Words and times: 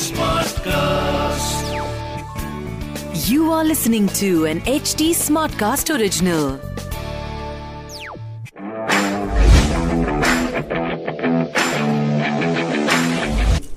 Smartcast. 0.00 1.64
You 3.28 3.52
are 3.52 3.64
listening 3.64 4.08
to 4.20 4.46
an 4.46 4.60
HD 4.62 5.10
Smartcast 5.14 5.94
original. 5.94 6.58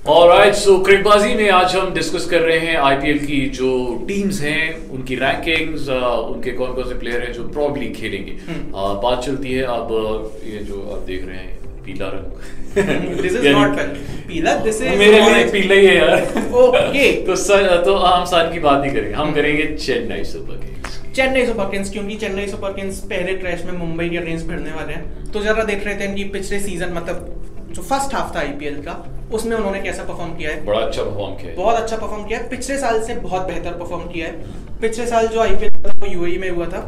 Alright 0.06 0.54
so 0.54 0.78
Cricbaazi 0.84 1.34
में 1.34 1.50
आज 1.50 1.74
हम 1.76 1.92
discuss 1.94 2.28
कर 2.30 2.40
रहे 2.40 2.58
हैं 2.58 2.76
आईपीएल 2.78 3.18
की 3.26 3.40
जो 3.50 3.70
टीम्स 4.08 4.40
हैं 4.40 4.90
उनकी 4.90 5.14
रैंकिंग्स 5.16 5.88
उनके 5.88 6.52
कौन 6.52 6.74
कौन 6.74 6.88
से 6.88 6.98
प्लेयर 6.98 7.22
हैं 7.22 7.32
जो 7.32 7.48
प्रॉब्ली 7.48 7.88
खेलेंगे 7.92 8.32
uh, 8.32 8.94
बात 9.02 9.24
चलती 9.24 9.52
है 9.52 9.62
अब 9.76 10.40
ये 10.46 10.64
जो 10.64 10.82
आप 10.92 11.02
देख 11.06 11.24
रहे 11.26 11.36
हैं 11.36 11.82
पीला 11.84 12.08
रंग 12.08 12.63
दिस 12.76 13.32
इज़ 13.32 13.48
नॉट 13.48 13.78
पीला 14.28 14.54
दिस 14.58 14.80
इज़ 14.82 14.98
मेरे 14.98 15.20
लिए 15.20 15.44
पीला 15.50 15.74
ही 15.74 15.86
है 15.86 15.94
यार। 15.96 16.22
ओके 16.54 17.10
तो 17.26 17.36
सर 17.36 17.82
तो 17.84 17.94
हम 17.96 18.24
सान 18.24 18.52
की 18.52 18.58
बात 18.58 18.80
नहीं 18.82 18.92
करेंगे। 18.92 19.14
हम 19.14 19.32
करेंगे 19.32 19.64
Chennai 19.76 20.24
Super 20.24 20.56
Kings 20.56 21.00
Chennai 21.16 21.46
Super 21.46 21.70
Kings 21.70 21.90
क्योंकि 21.90 22.14
चेन्नई 22.16 22.46
सुपर 22.46 22.72
किंग्स 22.72 22.98
पहले 23.10 23.34
ट्रैश 23.34 23.64
में 23.64 23.72
मुंबई 23.72 24.08
के 24.08 24.16
अगेंस्ट 24.16 24.46
भिड़ने 24.46 24.70
वाले 24.70 24.92
हैं। 24.92 25.32
तो 25.32 25.42
जरा 25.42 25.64
देख 25.64 25.84
रहे 25.86 25.94
थे 25.94 26.04
इनकी 26.04 26.24
पिछले 26.30 26.60
सीज़न 26.60 26.92
मतलब 26.92 27.70
जो 27.72 27.82
फ़र्स्ट 27.82 28.14
हाफ़ 28.14 28.34
था 28.36 28.40
आईपीएल 28.40 28.74
का 28.82 29.04
उसमें 29.32 29.56
उन्होंने 29.56 29.80
कैसा 29.80 30.02
परफॉर्म 30.02 30.34
किया 30.36 30.50
है? 30.50 30.64
बड़ा 30.64 30.78
अच्छा 30.78 31.02
परफॉर्म 31.02 31.34
किया 31.34 31.50
है। 31.50 31.56
बहुत 31.56 31.76
अच्छा 31.76 31.96
परफॉर्म 31.96 32.24
किया 32.24 32.38
है। 32.38 32.48
पिछले 32.48 32.78
साल 32.78 33.02
से 33.02 33.14
बहुत 33.14 33.46
बेहतर 33.46 33.70
परफॉर्म 33.70 34.04
किया 34.08 34.26
है। 34.26 34.80
पिछले 34.80 35.06
साल 35.06 35.26
जो 35.26 35.40
आईपीएल 35.40 35.82
था 35.84 35.92
वो 35.98 36.06
यूएई 36.06 36.36
में 36.38 36.50
हुआ 36.50 36.66
था 36.66 36.80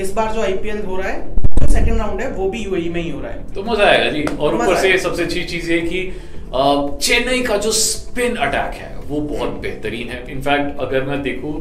इस 0.00 0.12
बार 0.12 0.32
जो 0.32 0.42
आईपीएल 0.42 0.82
हो 0.84 0.96
रहा 0.96 1.08
है 1.08 1.34
जो 1.60 1.72
सेकंड 1.72 1.98
राउंड 1.98 2.20
है 2.20 2.30
वो 2.32 2.48
भी 2.50 2.62
यूएई 2.64 2.88
में 2.88 3.02
ही 3.02 3.10
हो 3.10 3.20
रहा 3.20 3.32
है 3.32 3.52
तो 3.54 3.62
मज़ा 3.62 3.84
आएगा 3.84 4.10
जी 4.10 4.24
और 4.38 4.54
ऊपर 4.54 4.76
से 4.76 4.96
सबसे 4.98 5.22
अच्छी 5.22 5.44
चीज़ 5.44 5.70
ये 5.72 5.80
कि 5.82 6.02
चेन्नई 6.54 7.42
का 7.42 7.56
जो 7.58 7.72
स्पिन 7.74 8.36
अटैक 8.38 8.74
है 8.74 8.94
वो 9.08 9.20
बहुत 9.28 9.50
बेहतरीन 9.62 10.08
है 10.08 10.24
इनफैक्ट 10.32 10.80
अगर 10.80 11.04
मैं 11.04 11.22
देखूँ 11.22 11.54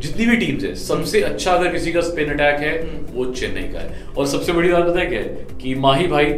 जितनी 0.00 0.26
भी 0.26 0.36
टीम्स 0.36 0.64
है 0.64 0.74
सबसे 0.76 1.20
अच्छा 1.22 1.52
अगर 1.52 1.72
किसी 1.72 1.92
का 1.92 2.00
स्पिन 2.00 2.30
अटैक 2.30 2.60
है। 2.60 2.72
वो 3.14 3.24
चेन्नई 3.32 3.62
का 3.72 3.80
है 3.80 4.02
और 4.18 4.26
सबसे 4.26 4.52
बड़ी 4.52 4.68
बात 4.68 4.84
पता 4.84 5.00
है 5.00 5.06
क्या 5.06 5.20
है 5.20 5.46
कि 5.62 5.74
माही 5.80 6.06
भाई 6.06 6.32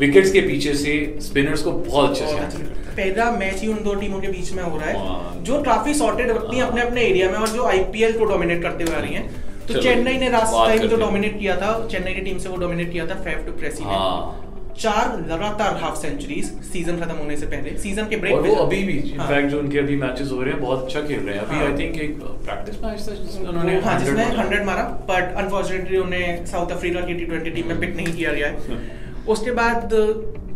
विकेट्स 0.00 0.30
के 0.32 0.40
पीछे 0.40 0.72
से 0.74 0.94
स्पिनर्स 1.22 1.62
को 1.62 1.72
बहुत 1.72 2.10
अच्छे 2.10 2.26
से 2.26 2.32
बहुत 2.32 2.44
अच्छा। 2.44 2.58
करते 2.58 2.80
हैं। 2.80 2.96
पहला 2.96 3.30
मैच 3.30 3.60
ही 3.60 3.68
उन 3.68 3.82
दो 3.84 3.94
टीमों 3.94 4.20
के 4.20 4.28
बीच 4.28 4.52
में 4.52 4.62
हो 4.62 4.76
रहा 4.78 4.98
हाँ। 4.98 5.20
है 5.26 5.42
जो 5.44 5.62
काफ़ी 5.62 5.94
सॉर्टेड 5.94 6.30
रखती 6.30 6.56
हैं 6.56 6.62
अपने 6.64 6.80
अपने 6.82 7.02
एरिया 7.02 7.30
में 7.30 7.38
और 7.38 7.48
जो 7.48 7.64
आईपीएल 7.66 8.18
को 8.18 8.24
डोमिनेट 8.24 8.62
करते 8.62 8.84
हुए 8.84 8.94
आ 8.94 9.00
रही 9.00 9.14
हैं 9.14 9.28
तो 9.68 9.82
चेन्नई 9.82 10.16
ने 10.18 10.30
लास्ट 10.30 10.54
टाइम 10.54 10.88
जो 10.88 10.96
डोमिनेट 10.98 11.38
किया 11.38 11.56
था 11.56 11.72
चेन्नई 11.88 12.14
की 12.14 12.20
टीम 12.22 12.38
से 12.38 12.48
वो 12.48 12.56
डोमिनेट 12.58 12.92
किया 12.92 13.06
था 13.06 13.14
फेफ 13.22 13.46
टू 13.46 13.52
प्रेसी 13.54 13.84
ने 13.84 13.90
हाँ 13.92 14.40
चार 14.78 15.18
लगातार 15.22 15.76
हाफ़ 15.76 15.96
सेंचुरीज 15.98 16.46
सीज़न 16.64 16.96
खत्म 17.00 17.16
होने 17.16 17.36
से 17.36 17.46
पहले 17.46 17.76
सीज़न 17.78 18.08
के 18.08 18.16
ब्रेक 18.16 18.34
और 18.34 18.42
वो 18.42 18.54
अभी 18.56 18.82
भी 18.84 18.98
हाँ। 18.98 19.10
इनफैक्ट 19.10 19.50
जो 19.50 19.58
उनके 19.58 19.78
अभी 19.78 19.96
मैचेस 19.96 20.30
हो 20.32 20.40
रहे 20.42 20.52
हैं 20.52 20.60
बहुत 20.62 20.84
अच्छा 20.84 21.00
खेल 21.02 21.20
रहे 21.20 21.34
हैं 21.34 21.44
अभी 21.44 21.56
हाँ। 21.56 21.66
आई 21.66 21.78
थिंक 21.78 21.98
एक 21.98 22.18
प्रैक्टिस 22.20 22.82
मैच 22.82 23.08
था 23.08 23.14
जिसमें 23.14 23.48
उन्होंने 23.48 23.78
हाँ 23.80 23.94
100 23.94 24.04
जिसमें 24.04 24.24
मारा। 24.24 24.40
हंड्रेड 24.40 24.64
मारा 24.66 24.82
बट 25.10 25.34
अनफॉर्चुनेटली 25.36 25.98
उन्हें 25.98 26.44
साउथ 26.46 26.70
अफ्रीका 26.70 27.00
की 27.00 27.14
टी 27.14 27.24
ट्वेंटी 27.24 27.50
टीम 27.50 27.68
में 27.68 27.80
पिक 27.80 27.96
नहीं 27.96 28.14
किया 28.14 28.32
गया 28.32 28.48
है 28.48 28.80
उसके 29.28 29.50
बाद 29.52 29.94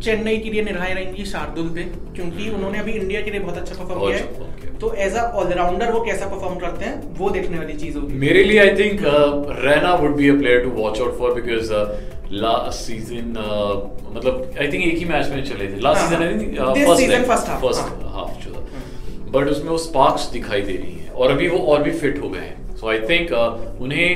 चेन्नई 0.03 0.37
के 0.39 0.51
लिए 0.51 0.63
निगाहें 0.63 0.95
रहेंगी 0.95 1.25
शार्दुल 1.25 1.69
पे 1.77 1.83
क्योंकि 2.17 2.49
उन्होंने 2.51 2.79
अभी 2.79 2.93
इंडिया 2.93 3.21
के 3.23 3.31
लिए 3.31 3.41
बहुत 3.41 3.57
अच्छा 3.59 3.75
परफॉर्म 3.75 4.01
किया 4.01 4.19
अच्छा। 4.19 4.45
है 4.45 4.77
तो 4.79 4.93
एज 5.07 5.17
अ 5.17 5.23
ऑलराउंडर 5.41 5.93
वो 5.93 6.01
कैसा 6.05 6.27
परफॉर्म 6.27 6.59
करते 6.59 6.85
हैं 6.85 7.17
वो 7.19 7.31
देखने 7.31 7.59
वाली 7.59 7.73
चीज़ 7.79 7.97
होगी। 7.99 8.15
मेरे 8.19 8.45
लिए 8.45 8.61
I 8.61 8.77
think 8.77 9.01
Raina 9.65 9.95
would 10.03 10.15
be 10.17 10.29
a 10.29 10.37
player 10.39 10.63
to 10.65 10.71
watch 10.77 11.01
out 11.01 11.19
for 11.19 11.35
because 11.41 11.73
last 12.35 12.79
season 12.79 13.35
मतलब 14.15 14.55
आई 14.61 14.73
थिंक 14.73 14.85
एक 14.85 14.99
ही 14.99 15.05
मैच 15.05 15.29
में 15.31 15.45
चले 15.45 15.67
थे। 15.67 15.81
लास्ट 15.81 16.01
हाँ, 16.01 16.09
सीज़न 16.09 16.23
हाँ। 16.59 16.69
आई 16.69 17.09
थिंक 17.09 17.27
फ़र्स्ट 17.27 17.49
हाँ। 17.49 17.59
हाफ़ 18.15 18.41
जो 18.45 18.53
था। 18.53 18.61
बट 19.33 19.49
उसमें 19.51 19.71
वो 19.71 19.79
स्पार्क्स 19.79 20.31
दिखाई 20.33 20.61
दे 20.63 20.73
रही 20.75 20.93
हैं 20.93 21.11
और 21.11 21.31
अभी 21.31 21.49
वो 21.49 21.59
और 21.73 21.83
भी 21.83 21.93
फिट 22.01 22.23
हो 22.23 22.29
गए 22.31 22.41
हैं। 22.41 22.77
सो 22.77 22.89
आई 22.91 23.01
थिंक 23.09 23.33
उन्हें 23.81 24.09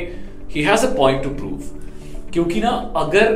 he 0.51 0.63
has 0.63 0.87
a 0.87 0.95
point 0.97 1.23
to 1.23 1.31
prove 1.31 1.59
क्योंकि 2.33 2.61
ना 2.61 2.71
अगर 2.97 3.27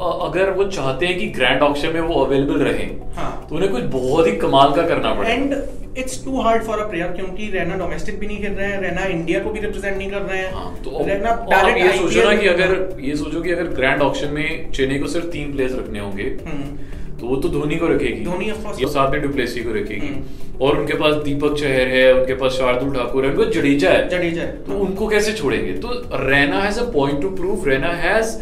अगर 0.00 0.50
वो 0.50 0.64
चाहते 0.66 1.06
हैं 1.06 1.18
कि 1.18 1.26
ग्रैंड 1.28 1.62
ऑक्शन 1.62 1.92
में 1.94 2.00
वो 2.00 2.24
अवेलेबल 2.24 2.62
रहे 2.64 2.84
हाँ। 3.16 3.46
तो 3.48 3.54
उन्हें 3.56 3.70
कुछ 3.72 3.82
बहुत 3.92 4.26
ही 4.26 4.32
कमाल 4.36 4.72
का 4.74 4.82
करना 4.88 5.12
पड़ेगा। 5.14 5.32
And 5.32 5.98
it's 5.98 6.24
too 6.24 6.40
hard 6.40 6.62
for 6.62 6.78
a 6.78 6.84
player 6.90 7.08
क्योंकि 7.12 7.48
रैना 7.50 7.76
डोमेस्टिक 7.76 8.18
भी 8.20 8.26
नहीं 8.26 8.38
खेल 8.38 8.52
रहे 8.52 8.68
हैं 8.68 8.80
रैना 8.80 9.04
इंडिया 9.08 9.40
को 9.40 9.50
भी 9.50 9.60
रिप्रेजेंट 9.60 9.96
नहीं 9.96 10.10
कर 10.10 10.22
रहे 10.22 10.38
हैं। 10.38 10.52
हाँ, 10.54 10.74
तो 10.84 11.04
रैना 11.06 11.34
डायरेक्ट 11.50 11.78
ये 11.78 11.92
सोचो 11.98 12.24
ना 12.24 12.36
कि 12.36 12.46
अगर 12.48 12.96
ये 13.00 13.16
सोचो 13.16 13.40
कि 13.40 13.50
अगर 13.52 13.68
ग्रैंड 13.74 14.02
ऑक्शन 14.02 14.32
में 14.34 14.70
चेन्नई 14.72 14.98
को 14.98 15.06
सिर्फ़ 15.06 15.26
तीन 15.26 15.52
प्लेयर्स 15.52 15.74
रखने 15.74 15.98
होंगे 15.98 16.24
हम्म, 16.46 16.78
तो 17.20 17.26
वो 17.26 17.36
तो 17.36 17.48
धोनी 17.48 17.76
को 17.76 17.86
रखेगी। 17.86 18.24
धोनी, 18.24 18.46
ये 18.80 18.88
साथ 18.88 19.10
में 19.12 19.20
डुप्लेसी 19.22 19.60
को 19.60 19.72
रखेगी। 19.72 20.06
हम्म। 20.06 20.58
और 20.66 20.78
उनके 20.78 20.94
पास 20.94 21.14
दीपक 21.24 21.56
चहर 21.58 21.88
है 21.88 22.12
उनके 22.14 22.34
पास 22.34 22.52
शार्दुल 22.52 22.94
ठाकुर 22.94 23.24
है 23.24 23.30
उनको 23.30 23.44
जडेजा 23.52 23.90
है। 23.90 24.08
जडेजा 24.08 24.42
है। 24.42 24.52
तो 24.64 24.78
उनको 24.78 25.08
कैसे 25.08 25.32
छोड़ेंगे? 25.32 25.72
तो 25.74 25.88
Raina 26.22 26.60
has 26.62 26.80
a 26.80 26.84
point 26.92 27.20
to 27.22 27.30
prove 27.36 27.68
Raina 27.68 27.92
has 27.98 28.36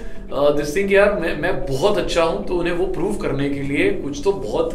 this 0.57 0.75
thing 0.77 0.93
यार 0.93 1.13
मैं 1.21 1.37
मैं 1.41 1.53
बहुत 1.67 1.99
अच्छा 1.99 2.23
हूँ 2.23 2.45
तो 2.47 2.57
उन्हें 2.57 2.75
वो 2.75 2.87
प्रूव 2.93 3.15
करने 3.19 3.49
के 3.51 3.63
लिए 3.63 3.91
कुछ 3.93 4.21
तो 4.25 4.33
बहुत 4.33 4.73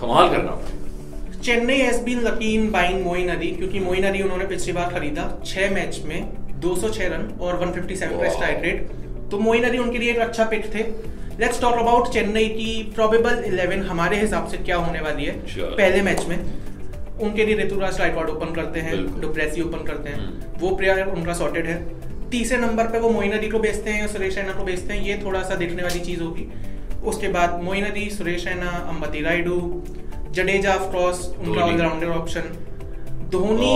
धमाल 0.00 0.28
करना 0.28 0.50
पड़ेगा। 0.52 1.40
Chennai 1.40 1.76
has 1.76 2.02
been 2.04 2.20
lucky 2.20 2.54
in 2.54 2.70
buying 2.70 3.04
Moeen 3.04 3.28
Ali 3.28 3.50
क्योंकि 3.52 3.80
मोइन 3.80 4.04
अली 4.04 4.22
उन्होंने 4.22 4.44
पिछली 4.46 4.72
बार 4.72 4.92
खरीदा 4.94 5.24
छह 5.46 5.74
मैच 5.74 6.00
में 6.06 6.20
206 6.60 7.08
रन 7.12 7.28
और 7.40 7.58
157 7.60 8.20
का 8.20 8.30
स्ट्राइक 8.30 8.62
रेट 8.62 8.88
तो 9.30 9.38
मोइन 9.38 9.64
अली 9.64 9.78
उनके 9.78 9.98
लिए 9.98 10.10
एक 10.10 10.18
अच्छा 10.18 10.44
पिक 10.44 10.64
थे। 10.74 10.82
लेट्स 11.40 11.60
टॉक 11.60 11.74
अबाउट 11.74 12.08
चेन्नई 12.08 12.48
की 12.48 12.92
प्रोबेबल 12.94 13.44
11 13.44 13.88
हमारे 13.90 14.20
हिसाब 14.20 14.48
से 14.48 14.56
क्या 14.56 14.76
होने 14.76 15.00
वाली 15.00 15.24
है 15.24 15.44
Sure. 15.44 15.60
पहले 15.60 16.02
मैच 16.02 16.26
में। 16.26 16.36
उनके 17.18 17.46
लिए 17.46 17.56
ऋतुराज 17.56 17.98
गायकवाड 17.98 18.28
ओपन 18.28 18.54
करते 18.54 18.80
हैं। 18.80 19.20
डुप्रेसी 19.20 19.62
ओपन 19.62 19.78
करते 19.78 20.10
हैं। 20.10 20.16
हम्म। 20.16 20.60
वो 20.60 20.76
प्लेयर 20.76 21.06
उनका 21.06 21.32
सॉर्टेड 21.32 21.66
है। 21.66 22.00
तीसरे 22.30 22.58
नंबर 22.58 22.84
पे 22.84 22.98
वो 22.98 23.10
मोइन 23.10 23.32
अली 23.32 23.48
को 23.48 23.58
बेचते 23.58 23.90
हैं 23.90 24.00
या 24.00 24.06
सुरेश 24.06 24.36
रैना 24.38 24.52
को 24.52 24.64
बेचते 24.64 24.94
हैं। 24.94 25.02
ये 25.02 25.20
थोड़ा 25.24 25.42
सा 25.42 25.54
देखने 25.54 25.82
वाली 25.82 26.00
चीज़ 26.00 26.20
होगी। 26.20 26.52
उसके 27.04 27.28
बाद 27.28 27.62
मोइन 27.62 27.84
अली 27.84 28.10
सुरेश 28.10 28.46
रैना 28.46 28.70
अंबती 28.70 29.22
रायडू 29.22 29.84
जडेजा 30.30 30.74
ऑफ़ 30.74 30.92
कोर्स 30.92 31.26
उनका 31.26 31.60
ऑलराउंडर 31.60 32.06
ऑप्शन 32.06 32.42
धोनी 33.30 33.70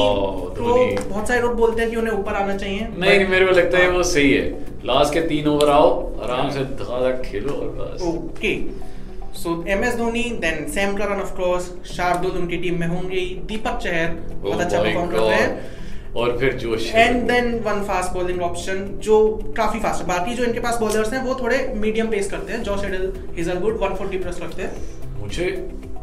को 0.56 1.08
बहुत 1.08 1.28
सारे 1.28 1.40
लोग 1.40 1.54
बोलते 1.56 1.82
हैं 1.82 1.90
कि 1.90 1.96
उन्हें 1.96 2.14
ऊपर 2.14 2.34
आना 2.34 2.56
चाहिए। 2.56 2.86
नहीं 2.98 3.26
मेरे 3.28 3.46
को 3.46 3.52
लगता 3.52 3.78
है 3.78 3.86
हाँ। 3.86 3.96
वो 3.96 4.02
सही 4.02 4.32
है। 4.32 4.50
लास्ट 4.84 5.14
के 5.14 5.20
तीन 5.20 5.48
ओवर 5.48 5.70
आओ 5.70 5.88
आराम 6.22 6.50
से 6.50 6.64
धड़ाधड़ 6.76 7.16
खेलो 7.22 7.52
और 7.54 7.68
बस। 7.78 8.02
Okay 8.02 8.54
so 9.38 9.62
M 9.68 9.84
S 9.84 9.96
Dhoni 9.96 10.22
then 10.40 10.66
Sam 10.70 10.96
Curran 10.96 11.20
of 11.22 11.34
course 11.34 11.66
Shardul 11.86 12.38
उनकी 12.40 12.56
टीम 12.56 12.78
में 12.80 12.86
होंगे 12.86 13.20
दीपक 13.48 13.78
चहर 13.82 14.08
बहुत 14.32 14.56
Oh 14.56 14.64
अच्छा 14.64 14.82
परफॉर्म 14.82 15.10
कर 15.10 15.18
रहे 15.18 15.34
हैं। 15.34 15.78
और 16.16 16.36
फिर 16.38 16.54
Josh. 16.56 16.90
And 16.94 17.22
then 17.22 17.52
one 17.64 17.82
fast 17.88 18.12
bowling 18.12 18.40
option 18.42 18.86
जो 19.02 19.18
काफ़ी 19.56 19.80
फास्ट 19.80 20.02
है 20.02 20.08
बाकी 20.08 20.34
जो 20.34 20.44
इनके 20.44 20.60
पास 20.60 20.78
बॉलर्स 20.80 21.12
हैं 21.12 21.22
वो 21.24 21.34
थोड़े 21.42 21.58
मीडियम 21.76 22.06
पेस 22.10 22.30
करते 22.30 22.52
हैं। 22.52 22.62
जॉश 22.62 22.84
एडल 22.84 23.12
हिजलवुड 23.36 23.78
140 23.80 24.22
प्लस 24.22 24.40
रखते 24.42 24.62
हैं। 24.62 24.72
मुझे 25.20 25.46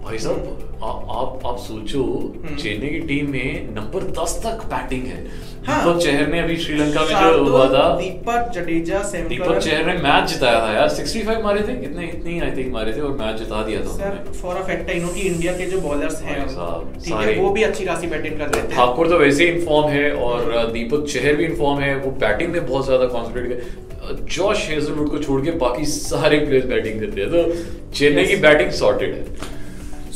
भाई 0.08 0.18
साहब 0.24 0.64
आप 0.84 1.42
आप 1.46 1.58
सोचो 1.60 2.02
हम्म। 2.02 2.56
चेन्नई 2.58 2.90
की 2.90 3.00
टीम 3.08 3.32
में 3.32 3.74
नंबर 3.76 4.04
10 4.18 4.36
तक 4.44 4.62
बैटिंग 4.74 5.06
है। 5.06 5.18
हाँ। 5.66 5.78
दीपक 5.78 6.00
चहर 6.04 6.28
ने 6.28 6.40
अभी 6.40 6.56
श्रीलंका 6.58 7.02
में 7.02 7.10
जो 7.10 7.44
हुआ 7.46 7.66
था। 7.70 7.82
दीपक 7.98 8.52
जडेजा 8.56 9.00
दीपक 9.30 9.58
चहर 9.58 9.86
ने 9.86 9.94
मैच 10.04 10.30
जिताया 10.30 10.60
था 10.60 10.72
यार। 10.74 10.90
65 10.92 11.42
मारे 11.44 11.62
थे 11.68 11.76
कितने 11.80 12.06
इतनी 12.08 12.40
आई 12.40 12.52
थिंक 12.58 12.72
मारे 12.74 12.94
थे 12.94 13.02
और 13.08 13.18
मैच 13.18 13.40
जिता 13.40 13.64
दिया 13.64 13.82
था 13.82 13.96
सर 13.96 14.32
फॉर 14.34 14.56
अ 14.56 14.64
फैक्ट 14.68 14.90
है 14.90 15.00
कि 15.00 15.22
इंडिया 15.24 15.58
के 15.58 15.66
जो 15.66 15.82
बॉलर्स 15.82 16.22
हैं 16.22 16.38
ठीक 16.46 17.14
है 17.14 17.36
वो 17.40 17.50
भी 17.58 17.64
अच्छी 17.64 17.86
खासी 17.86 18.08
बैटिंग 18.08 18.38
कर 18.38 18.48
रहे 18.48 18.64
थे 18.64 18.76
ठाकुर 18.76 19.10
तो 19.10 19.18
वैसे 19.20 19.44
ही 19.44 19.58
इन्फॉर्म 19.58 19.90
है 19.90 20.12
और 20.28 20.72
दीपक 20.72 21.06
चहर 21.08 21.36
भी 21.36 21.46
इन्फॉर्म 21.46 21.82
है। 21.82 21.94
वो 21.98 22.12
बैटिंग 22.24 22.52
में 22.52 22.66
बहुत 22.66 22.86
ज़्यादा 22.86 23.06
कॉन्सेंट्रेट 23.18 23.46
कर 23.52 24.24
जॉश 24.32 24.68
हेजलवुड 24.70 25.10
को 25.10 25.18
छोड़ 25.20 25.42
के 25.44 25.52
बाकी 25.60 25.86
सारे 25.92 26.40
प्लेयर्स 26.40 26.68
बैटिंग 26.68 27.00
करते 27.00 27.22
हैं। 27.22 27.30
तो 27.30 27.94
चेन्नई 27.96 28.26
की 28.26 28.36
बैटिंग 28.44 28.72
सॉर्टेड 28.80 29.14
है। 29.14 29.56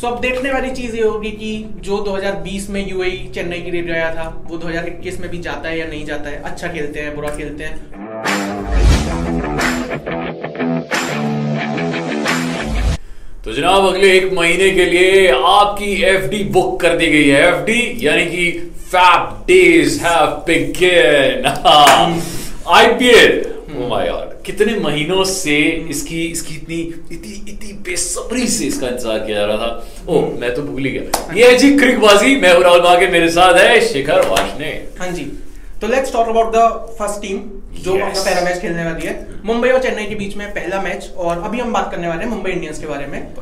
सो 0.01 0.07
अब 0.07 0.22
देखने 0.22 0.52
वाली 0.52 0.70
चीज़ 0.70 0.96
ये 0.96 1.03
होगी 1.03 1.29
कि 1.31 1.49
जो 1.78 1.97
2020 2.03 2.70
में 2.70 2.90
यूएई 2.90 3.17
चेन्नई 3.35 3.59
के 3.61 3.72
लिए 3.72 3.81
गया 3.81 4.09
था, 4.16 4.23
वो 4.47 4.58
2021 4.58 5.20
में 5.20 5.29
भी 5.29 5.37
जाता 5.37 5.70
है 5.70 5.78
या 5.79 5.85
नहीं 5.87 6.05
जाता 6.05 6.29
है? 6.29 6.41
अच्छा 6.43 6.67
खेलते 6.67 6.99
हैं, 6.99 7.16
बुरा 7.16 7.29
खेलते 7.29 7.64
हैं। 7.64 7.75
तो 13.46 13.53
जनाब, 13.53 13.85
अगले 13.85 14.11
एक 14.17 14.34
महीने 14.34 14.72
के 14.72 14.85
लिए 14.85 15.28
आपकी 15.28 15.93
एफडी 16.05 16.43
बुक 16.58 16.79
कर 16.81 16.97
दी 16.97 17.08
गई 17.08 17.28
है। 17.28 17.47
एफडी 17.47 18.08
यानी 18.08 18.25
कि 18.25 18.49
fab 18.96 19.43
days 19.47 20.02
have 20.03 20.28
begun 20.47 21.47
IPL 22.79 23.41
oh 23.78 23.87
my 23.90 24.09
God 24.09 24.30
कितने 24.46 24.73
महीनों 24.79 25.23
से 25.26 25.58
इसकी 25.90 26.22
इसकी 26.26 26.55
इतनी 26.55 26.79
इतनी 27.11 27.34
इतनी 27.52 27.73
बेसब्री 27.85 28.47
से 28.49 28.66
इसका 28.66 28.88
इंतज़ार 28.88 29.20
किया 29.20 29.38
जा 29.38 29.46
रहा 29.46 29.58
था। 29.58 30.05
ओ 30.09 30.22
मैं 30.40 30.53
तो 30.55 30.61
भूल 30.64 30.85
ही 30.85 30.91
गया। 30.91 31.34
ये 31.35 31.49
है 31.49 31.58
जी। 31.58 31.72
क्रिकबाजी। 31.78 32.35
मैं 32.41 32.53
हूँ 32.53 32.64
राहुल 32.64 32.82
मागे 32.84 33.08
मेरे 33.09 33.29
साथ 33.32 33.59
है 33.59 33.79
शिखर 33.88 34.28
वाशने 34.29 34.70
हाँ 34.99 35.11
जी। 35.11 35.26
तो 35.82 35.88
let's 35.88 36.14
talk 36.14 36.28
about 36.29 36.55
the 36.55 36.96
first 36.99 37.22
team 37.22 37.40
जो 37.73 37.91
Yes. 37.91 38.02
अपना 38.02 38.23
पहला 38.23 38.41
मैच 38.41 38.61
खेलने 38.61 38.84
वाली 38.85 39.08
है। 39.08 39.14
मुंबई 39.46 39.70
और 39.70 39.82
चेन्नई 39.84 40.05
के 40.05 40.16
बीच 40.16 40.35
में 40.38 40.47
पहला 40.53 40.82
मैच 40.82 41.11
और 41.17 41.41
अभी 41.41 41.59
हम 41.59 41.73
बात 41.73 41.91
करने 41.91 42.08
वाले 42.08 42.23
हैं 42.23 42.29
मुंबई 42.29 42.52
इंडियंस 42.52 42.79
के 42.79 42.87
बारे 42.87 43.08
में। 43.08 43.34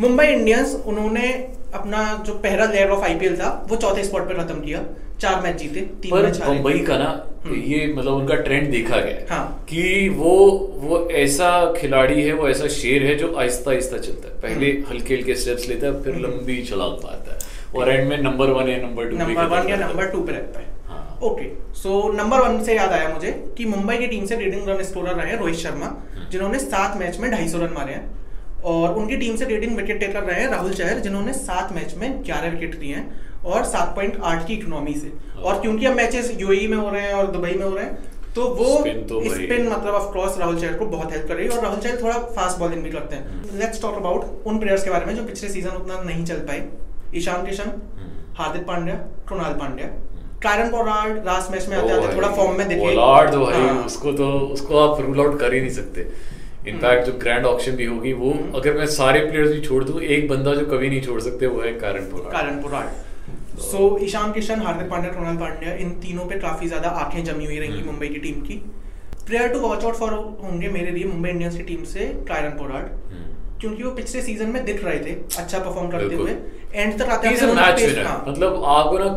मुंबई 0.00 0.26
इंडियंस 0.26 0.74
उन्होंने 0.86 1.30
अपना 1.74 2.02
जो 2.26 2.34
पहला 2.40 2.64
लेयर 2.66 2.90
ऑफ़ 2.90 3.04
आईपीएल 3.04 3.36
था 3.36 3.48
वो 3.70 3.76
चौथे 3.76 4.04
स्पॉट 4.04 4.28
पर 4.28 4.42
खत्म 4.42 4.60
किया। 4.60 4.82
चार 5.20 5.40
मैच 5.42 5.56
जीते 5.56 5.80
तीन 6.02 6.14
मैच 6.16 6.40
हारे। 6.40 6.52
मुंबई 6.52 6.78
का 6.84 6.96
ना 6.98 7.10
ये 7.46 7.86
मतलब 7.88 8.12
उनका 8.12 8.34
ट्रेंड 8.38 8.70
देखा 8.70 8.96
गया 8.96 9.34
हाँ। 9.34 9.64
कि 9.68 10.08
वो 10.08 10.34
वो 10.76 10.98
ऐसा 11.16 11.50
खिलाड़ी 11.74 12.22
है 12.22 12.32
वो 12.32 12.48
ऐसा 12.48 12.66
शेर 12.70 13.02
है 13.02 13.14
जो 13.14 13.32
आहिस्ता 13.34 13.70
आहिस्ता 13.70 13.98
चलता 13.98 14.28
है 14.28 14.34
पहले 14.40 14.70
हम्म। 14.70 14.90
हल्के 14.90 15.14
हल्के 15.14 15.34
स्टेप्स 15.36 15.68
लेता 15.68 15.86
है 15.86 16.02
फिर 16.02 16.16
लंबी 16.18 16.62
छलांग 16.64 17.04
मारता 17.04 17.32
है 17.32 17.38
और 17.74 17.90
एंड 17.90 18.08
में 18.08 18.16
नंबर 18.18 18.50
वन 18.50 18.68
या 18.68 18.76
नंबर 18.78 19.08
टू 19.08 19.16
नंबर 19.16 19.46
वन 19.48 19.68
या 19.68 19.76
नंबर 19.78 20.10
टू 20.10 20.20
पे 20.20 20.32
रहता 20.32 20.60
है 20.60 20.66
हाँ। 20.88 21.18
ओके 21.22 21.48
सो 21.74 22.02
नंबर 22.12 22.40
वन 22.40 22.62
से 22.64 22.76
याद 22.76 22.92
आया 22.92 23.08
मुझे 23.08 23.32
कि 23.58 23.64
मुंबई 23.66 23.96
की 23.96 24.06
टीम 24.06 24.26
से 24.26 24.36
लीडिंग 24.36 24.68
रन 24.68 24.82
स्कोरर 24.82 25.14
रहे 25.14 25.30
हैं 25.30 25.38
रोहित 25.38 25.56
शर्मा 25.56 25.86
हम्म। 25.86 26.28
जिन्होंने 26.30 26.58
सात 26.58 26.96
मैच 26.96 27.18
में 27.18 27.30
ढाई 27.30 27.46
रन 27.56 27.72
मारे 27.74 27.94
हैं 27.94 28.08
और 28.64 28.94
उनकी 28.94 29.16
टीम 29.16 29.36
से 29.36 29.46
लीडिंग 29.46 29.76
विकेट 29.76 30.00
टेकर 30.00 30.22
रहे 30.22 30.40
हैं 30.40 30.48
राहुल 30.48 30.72
चहर 30.74 30.98
जिन्होंने 31.00 31.32
सात 31.34 31.72
मैच 31.72 31.94
में 31.98 32.22
ग्यारह 32.24 32.50
विकेट 32.50 32.80
लिए 32.80 32.94
हैं 32.94 33.29
और 33.44 33.64
सात 33.66 33.94
पॉइंट 33.96 34.20
आठ 34.22 34.46
की 34.46 34.54
इकोनॉमी 34.54 34.94
से 34.94 35.12
हाँ। 35.34 35.42
और 35.42 35.60
क्योंकि 35.60 35.86
अब 35.86 35.94
मैचेस 35.94 36.36
यूएई 36.40 36.66
में 36.66 36.76
हो 36.76 36.88
रहे 36.90 37.02
हैं 37.02 37.12
और 37.14 37.30
दुबई 37.32 37.52
में 37.52 37.64
हो 37.64 37.74
रहे 37.74 37.84
हैं 37.84 38.08
तो 38.34 38.42
वो 38.50 38.66
Spin 38.76 38.98
तो 39.08 39.20
स्पिन 39.26 39.68
मतलब 39.68 39.94
ऑफ़ 39.94 40.12
कोर्स 40.12 40.38
राहुल 40.38 40.60
चहर 40.60 40.74
को 40.74 40.86
बहुत 40.88 41.12
हेल्प 41.12 41.26
कर 41.28 41.34
रही 41.34 41.46
है 41.46 41.52
और 41.52 41.62
राहुल 41.62 41.80
चहर 41.80 42.02
थोड़ा 42.02 42.18
फास्ट 42.34 42.58
बॉलिंग 42.58 42.82
भी 42.82 42.90
करते 42.90 43.16
हम्म। 43.16 43.48
हैं 43.48 43.58
लेट्स 43.58 43.82
टॉक 43.82 43.96
अबाउट 43.96 44.46
उन 44.46 44.58
प्लेयर्स 44.58 44.84
के 44.84 44.90
बारे 44.90 45.06
में 45.06 45.14
जो 45.16 45.24
पिछले 45.24 45.48
सीज़न 45.48 45.70
उतना 45.72 46.00
नहीं 46.02 46.24
चल 46.24 46.38
पाए 46.44 46.68
ईशान 47.14 47.46
किशन 47.46 47.72
हम्म। 47.94 48.10
Hardik 48.36 48.66
Pandya 48.66 48.94
Krunal 49.28 49.54
Pandya 49.54 49.88
Kieron 50.42 50.70
Pollard 50.70 51.24
last 51.24 51.50
match 51.52 51.68
में 51.68 51.76
आते 51.76 51.92
आते 51.92 52.14
थोड़ा 52.16 52.28
फॉर्म 52.30 52.56
में 52.58 52.68
दिखे 52.68 52.80
पोलार्ड 52.82 53.32
तो 53.32 53.40
भाई 53.40 53.60
हाँ। 53.60 53.84
उसको 53.84 54.12
तो 54.14 54.30
उसको 54.50 54.78
आप 54.78 55.00
रूल 55.00 55.20
आउट 55.20 55.38
कर 55.40 55.54
ही 55.54 55.60
नहीं 55.60 55.70
सकते 55.72 56.08
इनफैक्ट 56.66 57.06
जो 57.06 57.18
ग्रैंड 57.18 57.46
ऑक्शन 57.46 57.76
भी 57.76 57.84
होगी 57.86 58.12
वो 58.14 58.30
हम्म। 58.30 58.58
अगर 58.58 58.78
मैं 58.78 58.86
सारे 58.94 59.20
प्लेयर्स 59.20 59.52
भी 59.52 59.60
छोड़ 59.62 59.84
दूँ 59.84 60.00
एक 60.02 60.28
बंदा 60.28 60.54
जो 60.54 60.66
कभी 60.68 60.88
नहीं 60.88 61.02
छोड़ 61.02 61.20
सकते 61.20 61.46
वो 61.48 61.62
है 61.62 61.72
कारण 61.78 62.10
Pollard 62.10 62.32
Kieron 62.32 62.62
Pollard 62.62 63.08
so 63.60 63.96
Ishan 64.02 64.32
Kishan 64.32 64.60
Hardik 64.62 64.90
Pandya 64.90 65.10
Krunal 65.12 65.36
Pandya 65.36 65.74
इन 65.76 65.90
तीनों 66.02 66.24
पे 66.26 66.38
काफ़ी 66.40 66.68
ज़्यादा 66.68 66.88
आँखें 66.98 67.24
जमी 67.24 67.44
हुई 67.44 67.58
रहेंगी 67.58 67.76
हम्म। 67.76 67.86
मुंबई 67.86 68.08
की 68.08 68.18
टीम 68.18 68.40
की 68.42 68.54
player 69.26 69.48
to 69.48 69.58
watch 69.60 69.84
out 69.84 69.94
for 69.96 70.12
होंगे 70.42 70.68
मेरे 70.70 70.90
लिए 70.90 71.04
मुंबई 71.06 71.30
इंडियंस 71.30 71.56
की 71.56 71.62
टीम 71.64 71.82
से 71.86 72.06
ट्रायरन 72.26 72.56
पोराड 72.58 72.86
हम्म। 73.10 73.58
क्योंकि 73.60 73.82
वो 73.82 73.90
पिछले 73.92 74.22
सीज़न 74.22 74.48
में 74.48 74.64
दिख 74.64 74.84
रहे 74.84 74.98
थे 75.00 75.12
अच्छा 75.38 75.58
परफॉर्म 75.58 75.90
करते 75.90 76.14
हुए 76.14 76.36
एंड 76.74 76.98
तक 76.98 77.08
आते 77.08 77.36
winner. 77.36 78.06
हाँ, 78.06 78.24
मतलब 78.28 78.62
आपको 78.66 78.98
ना 78.98 79.08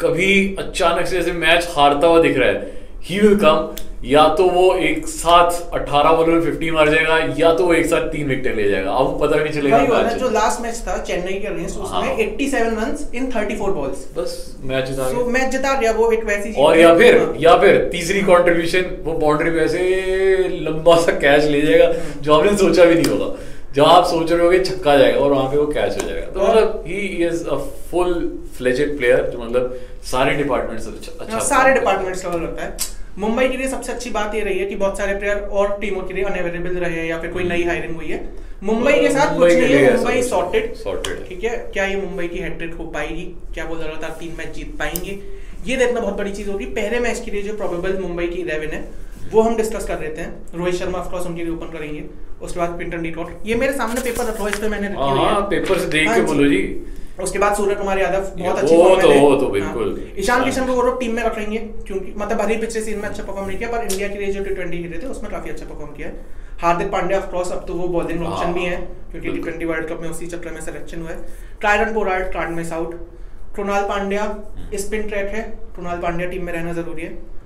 कभी 0.00 0.56
अचानक 0.58 1.06
से 1.06 1.16
जैसे 1.16 1.32
मैच 1.38 1.68
हारता 1.76 2.06
हुआ 2.06 2.22
दिख 2.22 2.36
रहा 2.36 2.48
है 2.48 2.79
ही 3.04 3.20
विल 3.20 3.36
कम 3.36 3.86
या 4.04 4.22
तो 4.34 4.44
वो 4.50 4.62
एक 4.74 5.06
साथ 5.06 5.50
18 5.74 6.12
बॉल 6.16 6.28
में 6.30 6.40
50 6.42 6.70
मार 6.72 6.88
जाएगा 6.90 7.16
या 7.38 7.52
तो 7.54 7.64
वो 7.66 7.72
एक 7.74 7.86
साथ 7.86 8.06
तीन 8.12 8.28
विकेट 8.28 8.56
ले 8.56 8.68
जाएगा। 8.70 8.90
आपको 8.92 9.18
पता 9.18 9.36
भी 9.36 9.42
नहीं 9.44 9.52
चलेगा 9.54 10.02
जो 10.14 10.30
लास्ट 10.30 10.60
मैच 10.62 10.82
था 10.86 10.96
चेन्नई 11.02 11.32
के 11.32 11.46
अगेंस्ट 11.48 11.78
हाँ। 11.78 12.00
उसमें 12.02 12.16
87 12.38 12.78
रन्स 12.78 13.04
इन 13.14 13.30
34 13.32 13.74
बॉल्स 13.74 14.06
बस 14.16 14.32
मैच 14.64 14.88
जिता 14.88 15.08
सो 15.10 15.24
मैच 15.30 15.52
जिता 15.52 15.74
गया 15.80 15.92
वो 15.92 16.10
एक 16.12 16.24
वैसी 16.24 16.52
और 16.62 16.78
या 16.78 16.94
फिर 16.94 17.18
हाँ। 17.18 17.34
या 17.40 17.56
फिर 17.58 17.88
तीसरी 17.92 18.22
कंट्रीब्यूशन 18.30 18.96
वो 19.04 19.18
बाउंड्री 19.18 19.50
पे 19.50 19.60
ऐसे 19.64 20.48
लंबा 20.62 20.96
सा 21.02 21.12
कैच 21.18 21.44
ले 21.46 21.60
जाएगा 21.62 21.92
जो 22.20 22.34
आपने 22.34 22.56
सोचा 22.56 22.84
भी 22.84 22.94
नहीं 22.94 23.12
होगा। 23.12 23.34
जब 23.74 23.84
आप 23.84 24.04
सोच 24.06 24.30
रहे 24.32 24.42
होगे 24.42 24.58
छक्का 24.64 24.96
जाएगा 24.96 25.18
और 25.20 25.30
वहाँ 25.30 25.50
पे 25.50 25.56
वो 25.56 25.66
कैच 25.66 26.02
हो 26.02 26.08
जाएगा। 26.08 26.26
तो 26.26 26.40
मतलब 26.42 26.84
he 26.86 27.00
is 27.26 27.44
a 27.46 27.56
full 27.90 28.14
fledged 28.56 28.96
player 28.96 29.28
जो 29.32 29.38
मतलब 29.38 29.78
सारे 30.10 30.34
डिपार्टमेंट 30.36 30.80
से 30.80 30.90
अच्छा 30.90 31.12
अच्छा 31.20 31.34
हाँ, 31.34 31.44
सारे 31.44 31.74
डिपार्टमेंट्स 31.74 32.24
कवर 32.24 32.38
करता 32.38 32.64
है। 32.64 32.98
मुंबई 33.18 33.48
के 33.48 33.56
लिए 33.56 33.68
सबसे 33.68 33.92
अच्छी 33.92 34.10
बात 34.10 34.34
ये 34.34 34.40
रही 34.40 34.58
है 34.58 34.66
कि 34.66 34.76
बहुत 34.76 34.98
सारे 34.98 35.14
प्लेयर 35.18 35.38
और 35.52 35.76
टीमों 35.80 36.02
के 36.02 36.14
लिए 36.14 36.24
अनअवेलेबल 36.24 36.76
रहे 36.76 36.98
हैं 36.98 37.06
या 37.06 37.18
फिर 37.20 37.30
कोई 37.30 37.44
नई 37.44 37.62
हायरिंग 37.64 37.94
हुई 37.96 38.06
है। 38.06 38.18
मुंबई 38.62 38.92
के 38.92 39.10
साथ 39.10 39.36
कुछ 39.38 39.52
नहीं 39.52 39.74
है 39.74 39.96
मुंबई 39.96 40.14
कुछ 40.14 40.28
सॉर्टेड 40.78 41.28
ठीक 41.28 41.44
है? 41.44 41.56
क्या 41.72 41.84
ये 41.84 41.96
मुंबई 41.96 42.26
की 42.28 42.38
हैट्रिक 42.38 42.74
हो 42.74 42.84
पाएगी? 42.96 43.24
क्या 43.54 43.64
वो 43.64 43.74
लगातार 43.74 44.16
तीन 44.20 44.34
मैच 44.38 44.54
जीत 44.56 44.74
पाएँगे? 44.78 45.18
ये 45.66 45.76
देखना 45.76 46.00
बहुत 46.00 46.16
बड़ी 46.16 46.32
चीज़ 46.32 46.50
होगी। 46.50 46.64
पहले 46.76 47.00
मैच 47.00 47.22
के 47.24 47.30
लिए 47.30 47.42
जो 47.42 47.56
प्रोबेबल 47.56 47.98
मुंबई 48.02 48.26
की 48.26 48.40
इलेवन 48.40 48.74
है 48.74 48.82
वो 49.32 49.42
हम 49.42 49.56
डिस्कस 49.56 49.84
कर 49.86 49.98
रहे 49.98 50.08
थे 50.10 50.24
रोहित 50.58 50.74
शर्मा 50.74 50.98
ऑफकोर्स 50.98 51.26
उनके 51.26 51.44
लिए 51.44 51.52
ओपन 51.54 51.66
करेंगे। 51.72 52.04
उसके 52.42 52.60
बाद 52.60 52.78
पिंटन 52.78 53.02
डीकॉट 53.02 53.46
ये 53.46 53.54
मेरे 53.54 53.72
सामने 53.72 54.00
पेपर 54.00 54.24
रखो 54.24 54.48
इस 54.48 54.58
पे 54.58 54.68
मैंने 54.68 54.88
रखी 54.88 54.96
हुई 55.10 55.18
हाँ 55.18 55.34
है। 55.40 55.48
पेपर 55.50 55.78
से 55.78 55.86
देख 55.88 56.08
हाँ 56.08 56.16
के 56.16 56.22
बोलो 56.22 56.48
जी। 56.48 56.62
उसके 57.22 57.38
बाद 57.38 57.54
सूर्य 57.56 57.74
कुमार 57.74 57.98
यादव 57.98 58.30
बहुत 58.38 58.58
अच्छी 58.58 58.76
में 58.76 59.00
तो- 59.00 59.16
वो 59.20 59.34
तो 59.36 59.46
बिल्कुल। 59.46 59.88
हाँ। 60.00 60.18
ईशान 60.18 60.44
किशन 60.44 60.66
को 60.66 60.74
वो 60.74 60.90
टीम 61.00 61.14
में 61.16 61.22
रखेंगे 61.22 61.58
क्योंकि 61.86 62.12
मतलब 62.16 62.38
भले 62.38 62.56
पिछले 62.56 62.80
सीज़न 62.82 63.00
में 63.00 63.08
अच्छा 63.08 63.22
परफॉर्म 63.22 63.48
नहीं 63.48 63.58
किया 63.58 63.68
पर 63.68 63.82
इंडिया 63.82 64.08
के 64.08 64.18
लिए 64.18 64.32
जो 64.32 64.44
टी 64.44 64.54
ट्वेंटी 64.54 64.78
खेले 64.82 64.98
थे 65.02 65.06
उसमें 65.06 65.30
काफ़ी 65.32 65.50
अच्छा 65.50 65.66
परफॉर्म 65.66 65.92
किया 65.92 66.10
हार्दिक 66.62 66.90
पांड्या 66.92 67.18
ऑफ़ 67.18 67.26
कोर्स 67.26 67.50
अब 67.52 67.64
तो 67.68 67.74
वो 67.74 67.88
बॉलिंग 67.88 68.22
ऑप्शन 68.26 68.52
भी 68.52 68.64
है 68.64 68.76
क्योंकि 68.76 69.20
टी 69.20 69.20
बिल्कुल। 69.20 69.42
ट्वेंटी 69.42 69.64
वर्ल्ड 69.64 69.88
कप 69.88 70.00
में 70.02 70.08
उसी 70.08 70.26
चक्कर 70.26 70.50
में 70.50 70.60
सिलेक्शन 70.60 71.00
हुआ 71.00 71.10
है। 71.10 71.16
Kieron 71.62 71.92
Pollard 71.94 72.32
can't 72.32 72.50
miss 72.50 72.72
out 72.72 72.94
Krunal 73.56 73.82
Pandya. 73.82 74.24
Spin 74.74 75.02
track 75.02 75.28
है। 75.28 75.42
कृणाल 75.76 75.98
पांड्या 75.98 76.28
टीम 76.28 76.44
में 76.44 76.52
रहना 76.52 76.72
ज़रूरी 76.72 77.02
है। 77.02 77.39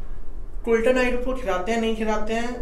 कुल्टन 0.65 0.95
नाइडू 0.95 1.19
को 1.25 1.35
खिलाते 1.35 1.73
हैं 1.73 1.81
नहीं 1.81 1.97
खिलाते 1.97 2.35
हैं 2.35 2.53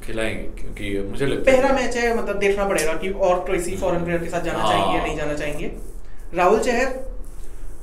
खिलाएँगे 0.00 0.42
क्योंकि 0.58 0.98
मुझे 1.10 1.26
लगता 1.26 1.50
पहला 1.50 1.72
मैच 1.74 1.96
है 1.96 2.16
मतलब 2.16 2.38
देखना 2.38 2.64
पड़ेगा 2.68 2.92
कि 2.94 3.10
और 3.26 3.44
किसी 3.46 3.76
फॉरेन 3.76 4.04
प्लेयर 4.04 4.22
के 4.22 4.30
साथ 4.30 4.42
जाना 4.42 4.58
हाँ। 4.58 4.70
चाहेंगे 4.70 4.96
या 4.96 5.04
नहीं 5.04 5.16
जाना 5.16 5.34
चाहेंगे 5.34 5.70
Rahul 6.34 6.60
Chahar 6.60 6.86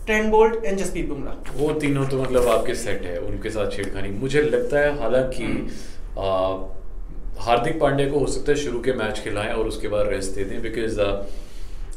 Trent 0.06 0.30
Boult 0.31 0.66
and 0.66 0.78
Jasprit 0.78 1.08
Bumrah 1.10 1.58
वो 1.58 1.72
तीनों 1.81 2.06
तो 2.08 2.22
मतलब 2.22 2.48
आपके 2.50 2.75
सेट 2.75 3.06
है 3.06 3.18
उनके 3.22 3.50
साथ 3.50 3.72
छेड़खानी 3.72 4.10
मुझे 4.18 4.42
लगता 4.44 4.80
है 4.80 4.98
हालाँकि 5.00 5.44
हम्म। 5.44 7.42
हार्दिक 7.42 7.80
पांड्या 7.80 8.10
को 8.10 8.20
हो 8.20 8.28
सकता 8.28 8.52
है 8.52 8.58
शुरू 8.58 8.80
के 8.81 8.94
मैच 8.96 9.20
खिलाएँ 9.20 9.54
और 9.54 9.68
उसके 9.68 9.88
बाद 9.88 10.08
रेस्ट 10.08 10.36
दे 10.36 10.44
दें 10.46 10.62
because 10.62 11.00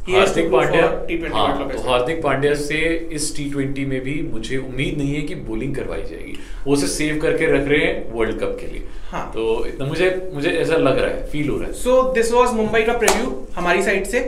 Hardik 0.08 0.50
Pandya 0.52 0.82
for 0.82 1.06
T20 1.08 1.32
हाँ 1.32 1.68
तो 1.70 1.78
हार्दिक 1.82 2.22
पांड्या 2.22 2.54
से 2.54 2.78
इस 3.12 3.34
टी 3.36 3.44
ट्वेंटी 3.50 3.84
में 3.84 4.00
भी 4.00 4.14
मुझे 4.32 4.56
उम्मीद 4.56 4.98
नहीं 4.98 5.14
है 5.14 5.22
कि 5.22 5.34
बोलिंग 5.46 5.74
करवाई 5.76 6.02
जाएगी। 6.02 6.38
वो 6.66 6.72
उसे 6.72 6.86
सेव 6.88 7.18
करके 7.22 7.46
रख 7.52 7.68
रहे 7.68 7.78
हैं 7.80 8.12
वर्ल्ड 8.12 8.40
कप 8.40 8.56
के 8.60 8.66
लिए। 8.66 8.82
हाँ। 9.10 9.30
तो 9.34 9.64
इतना 9.66 9.86
मुझे 9.86 10.10
मुझे 10.34 10.50
ऐसा 10.50 10.76
लग 10.76 10.98
रहा 10.98 11.10
है 11.10 11.26
फील 11.30 11.48
हो 11.48 11.58
रहा 11.58 11.68
है। 11.68 11.72
सो 11.74 12.02
दिस 12.14 12.32
वाज 12.32 12.52
मुंबई 12.54 12.82
का 12.82 12.92
प्रीव्यू 12.98 13.46
हमारी 13.56 13.82
साइड 13.82 14.06
से। 14.06 14.20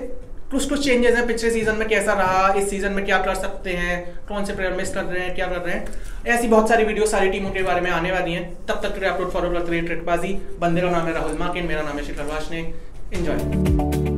कुछ 0.51 0.69
कुछ 0.69 0.85
चेंजेस 0.85 1.17
हैं 1.17 1.27
पिछले 1.27 1.51
सीज़न 1.51 1.77
में 1.77 1.89
कैसा 1.89 2.13
रहा 2.15 2.53
इस 2.55 2.69
सीज़न 2.71 2.93
में 2.93 3.05
क्या 3.05 3.19
कर 3.23 3.35
सकते 3.37 3.71
हैं 3.73 3.97
कौन 4.29 4.45
से 4.45 4.55
प्लेयर 4.55 4.73
मिस 4.75 4.95
कर 4.95 5.05
रहे 5.05 5.25
हैं 5.25 5.35
क्या 5.35 5.47
कर 5.47 5.61
रहे 5.61 5.75
हैं। 5.75 6.35
ऐसी 6.37 6.49
बहुत 6.49 6.69
सारी 6.69 6.85
वीडियो 6.85 7.07
सारी 7.07 7.31
टीमों 7.31 7.51
के 7.51 7.63
बारे 7.63 7.81
में 7.81 7.91
आने 7.91 8.13
वाली 8.13 8.33
हैं। 8.33 8.45
तब 8.69 8.81
तक 8.83 8.95
के 8.95 9.01
लिए 9.01 9.09
अपलोड 9.09 9.31
फॉलो 9.33 9.51
करते 9.51 9.71
रहिए 9.71 9.83
ट्रिकबाजी 9.83 10.33
बंदे 10.61 10.81
का 10.81 10.91
नाम 10.91 11.07
है 11.07 11.15
राहुल 11.15 11.37
मार्किन 11.41 11.67
मेरा 11.67 11.83
नाम 11.83 11.99
है 11.99 12.05
Shikhar 12.07 12.33
Washne 12.33 12.73
enjoy 13.15 14.18